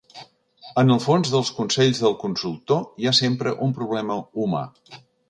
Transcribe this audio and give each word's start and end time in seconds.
En 0.83 0.93
el 0.93 1.01
fons 1.03 1.33
dels 1.33 1.51
consells 1.57 2.01
del 2.05 2.17
consultor, 2.23 2.81
hi 3.03 3.07
ha 3.11 3.17
sempre 3.19 3.55
un 3.67 3.77
problema 3.81 4.19
humà. 4.45 4.65